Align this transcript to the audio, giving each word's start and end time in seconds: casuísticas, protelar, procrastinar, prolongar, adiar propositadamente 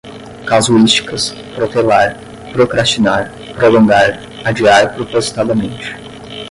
casuísticas, 0.47 1.29
protelar, 1.55 2.17
procrastinar, 2.53 3.29
prolongar, 3.55 4.19
adiar 4.43 4.95
propositadamente 4.95 5.95